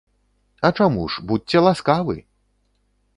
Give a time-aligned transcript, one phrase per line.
[0.69, 2.17] А чаму ж, будзьце ласкавы!